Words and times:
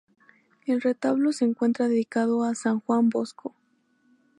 El 0.65 0.81
retablo 0.81 1.31
se 1.31 1.45
encuentra 1.45 1.87
dedicado 1.87 2.43
a 2.43 2.55
san 2.55 2.79
Juan 2.79 3.09
Bosco. 3.09 3.53